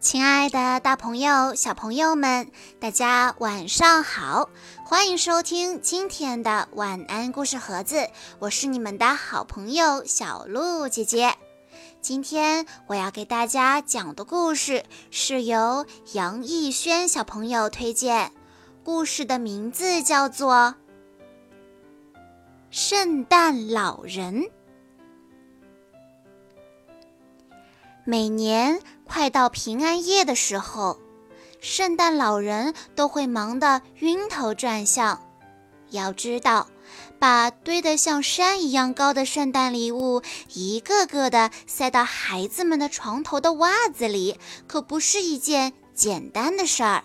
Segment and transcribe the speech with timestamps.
[0.00, 4.48] 亲爱的，大朋友、小朋友们，大家晚上好！
[4.84, 8.08] 欢迎收听今天的晚安故事盒子，
[8.38, 11.34] 我是你们的好朋友小鹿姐姐。
[12.00, 18.30] 今天我要给大家讲的故事是由杨逸轩小朋友推荐，
[18.84, 20.76] 故事的名字叫做
[22.70, 24.42] 《圣诞老人》。
[28.04, 30.98] 每年快到平安夜的时候，
[31.60, 35.20] 圣诞老人都会忙得晕头转向。
[35.90, 36.68] 要知道，
[37.18, 40.22] 把堆得像山一样高的圣诞礼物
[40.52, 47.04] 一个个的塞到孩子们的床头的袜子里，可不是一件简单的事儿。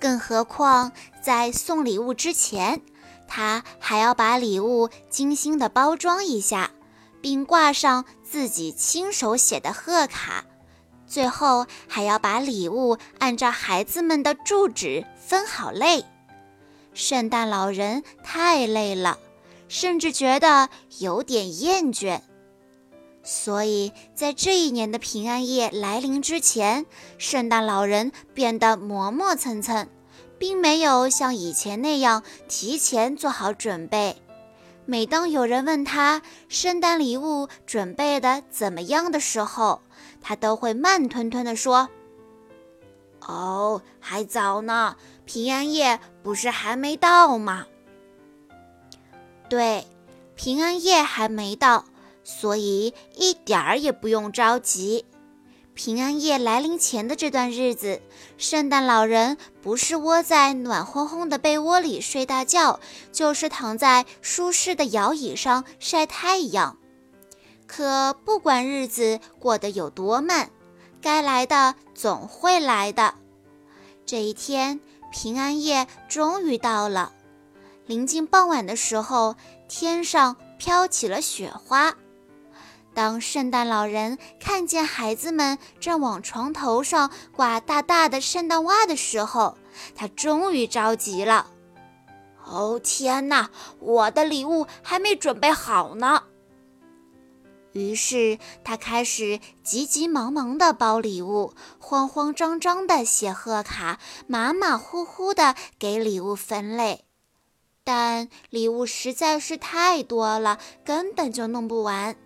[0.00, 2.80] 更何况，在送礼物之前，
[3.26, 6.70] 他还要把礼物精心的包装一下。
[7.28, 10.46] 并挂上自己亲手写的贺卡，
[11.06, 16.06] 最后还要把礼物按照孩子们的住址分好类。
[16.94, 19.18] 圣诞老人太累了，
[19.68, 22.22] 甚至觉得有点厌倦。
[23.22, 26.86] 所以在这一年的平安夜来临之前，
[27.18, 29.86] 圣诞老人变得磨磨蹭蹭，
[30.38, 34.16] 并没有像以前那样提前做好准备。
[34.90, 39.82] 每当有人问他圣诞礼物准备的怎么样的时候，
[40.22, 41.90] 他都会慢吞吞地说
[43.20, 47.66] ：“哦，还早呢，平安夜不是还没到吗？”
[49.50, 49.86] 对，
[50.34, 51.84] 平安夜还没到，
[52.24, 55.04] 所以一点儿也不用着急。
[55.78, 58.02] 平安夜来临前的这段日子，
[58.36, 62.80] 圣诞老人不是窝在暖烘烘的被窝里睡大觉，
[63.12, 66.76] 就是躺在舒适的摇椅上晒太阳。
[67.68, 70.50] 可不管日子过得有多慢，
[71.00, 73.14] 该来的总会来的。
[74.04, 74.80] 这一天，
[75.12, 77.12] 平安夜终于到了。
[77.86, 79.36] 临近傍晚的时候，
[79.68, 81.94] 天上飘起了雪花。
[82.98, 89.56] 当圣诞老人看见孩子们正往床头上挂大大的圣诞袜的时候，
[89.94, 91.46] 他终于着急了。
[92.44, 96.24] 哦天哪，我的礼物还没准备好呢！
[97.70, 107.04] 于是他开始急急忙忙地包礼物，慌慌张张地写贺卡，马马虎虎地给礼物分类。
[107.84, 112.16] 但礼物实在是太多了，根本就弄不完。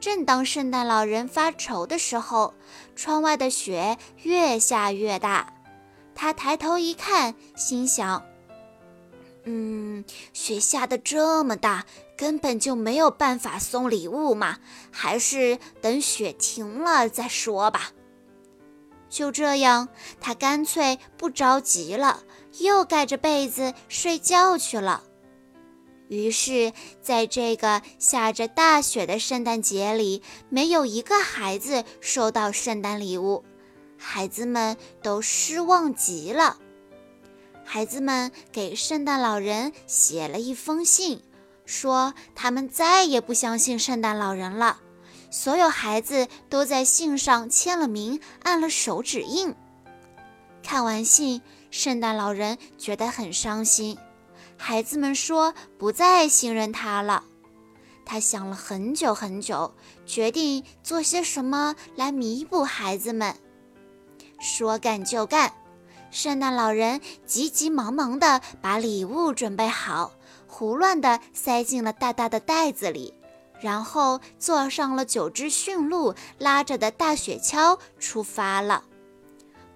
[0.00, 2.54] 正当圣诞老人发愁的时候，
[2.94, 5.52] 窗外的雪越下越大。
[6.14, 8.24] 他抬头一看，心想
[9.44, 11.86] ：“嗯，雪下的这么大，
[12.16, 14.58] 根本就没有办法送礼物嘛，
[14.90, 17.92] 还是等雪停了再说吧。”
[19.10, 19.88] 就这样，
[20.20, 22.22] 他干脆不着急了，
[22.58, 25.04] 又盖着被子睡觉去了。
[26.08, 33.44] 于是，在这个下着大雪的圣诞节里，没有一个孩子收到圣诞礼物，
[33.98, 36.56] 孩子们都失望极了。
[37.64, 41.22] 孩子们给圣诞老人写了一封信，
[41.66, 44.80] 说他们再也不相信圣诞老人了。
[45.30, 49.54] 所有孩子都在信上签了名，按了手指印。
[50.62, 53.98] 看完信，圣诞老人觉得很伤心。
[54.58, 57.24] 孩子们说不再信任他了。
[58.04, 59.74] 他想了很久很久，
[60.04, 63.36] 决定做些什么来弥补孩子们。
[64.40, 65.52] 说干就干，
[66.10, 70.12] 圣诞老人急急忙忙地把礼物准备好，
[70.46, 73.12] 胡乱地塞进了大大的袋子里，
[73.60, 78.84] 然后坐上了九只驯鹿拉着的大雪橇出发了。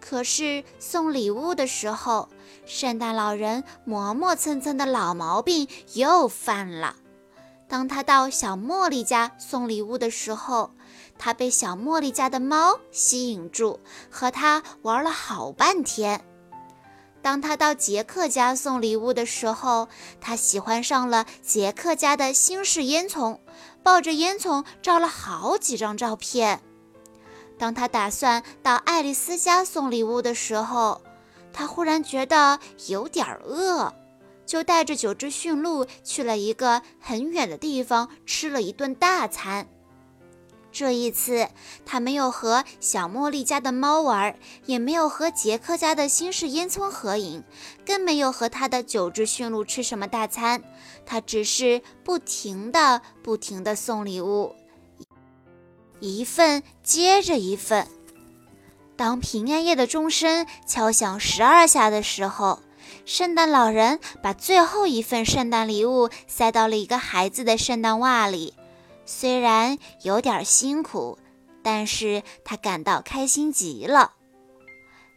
[0.05, 2.29] 可是送礼物的时候，
[2.67, 6.97] 圣诞老人磨磨蹭蹭的老毛病又犯了。
[7.69, 10.73] 当他到小茉莉家送礼物的时候，
[11.19, 13.79] 他被小茉莉家的猫吸引住，
[14.11, 16.23] 和他玩了好半天。
[17.23, 19.89] 当他到杰克家送礼物的时候，
[20.21, 23.39] 他喜欢上了杰克家的新式烟囱，
[23.85, 26.61] 抱着烟囱照了好几张照片。
[27.63, 31.01] 当他打算到爱丽丝家送礼物的时候，
[31.53, 33.95] 他忽然觉得有点饿，
[34.45, 39.69] 就带着九只驯鹿去了一个很远的地方吃了一顿大餐。
[40.73, 41.51] 这一次，
[41.87, 44.35] 他没有和小茉莉家的猫玩，
[44.67, 47.45] 也没有和杰克家的新式烟囱合影，
[47.87, 50.65] 更没有和他的九只驯鹿吃什么大餐。
[51.07, 54.57] 他只是不停的、不停的送礼物。
[56.03, 57.87] 一份接着一份。
[58.97, 62.59] 当平安夜的钟声敲响十二下的时候，
[63.07, 68.55] 圣诞老人把最后一份圣诞礼物塞到了一个孩子的圣诞袜里。
[69.07, 71.19] 虽然有点辛苦，
[71.63, 74.15] 但是他感到开心极了。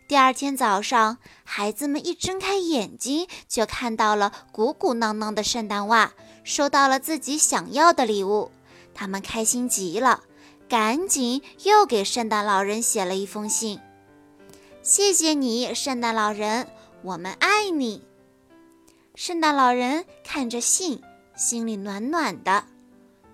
[0.07, 8.51] 第二天早上，孩子们一睁开眼睛，就看到了鼓鼓囊囊的圣诞袜，收到了自己想要的礼物。
[8.93, 10.21] 他们开心极了，
[10.67, 13.79] 赶紧又给圣诞老人写了一封信
[14.81, 16.67] ：“谢谢你，圣诞老人，
[17.03, 18.03] 我们爱你。”
[19.13, 21.01] 圣诞老人看着信，
[21.35, 22.65] 心里暖暖的。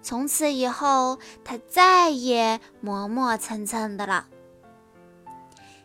[0.03, 4.27] 从此以后，他再也磨磨蹭蹭的了。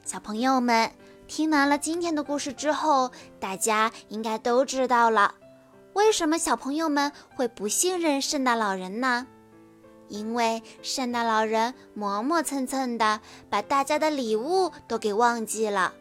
[0.05, 0.91] 小朋友们
[1.29, 5.35] 听完了今天的故事之后，大家应该都知道了，
[5.93, 9.27] 为什么小朋友们会不信任圣诞老人呢？
[10.09, 13.21] 因为圣诞老人磨磨蹭蹭的，
[13.51, 15.93] 把大家的礼物都给忘记了。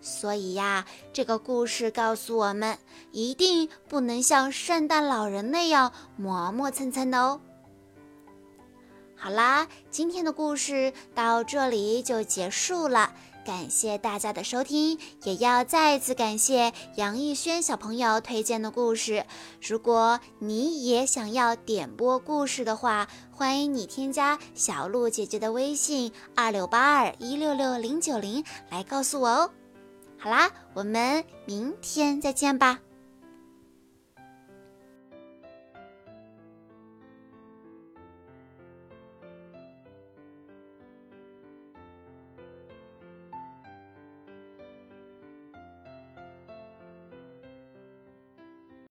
[0.00, 2.78] 所以呀，这个故事告诉我们，
[3.10, 7.40] 一定不能像圣诞老人那样磨磨蹭蹭的哦。
[9.16, 13.14] 好啦，今天的故事到这里就结束了，
[13.44, 19.26] 感谢大家的收听，也要再次感谢杨逸轩小朋友推荐的故事。
[19.60, 29.50] 如果你也想要点播故事的话，欢迎你添加小鹿姐姐的微信二六八二一六六零九零来告诉我哦。
[30.18, 32.78] 好啦，我们明天再见吧。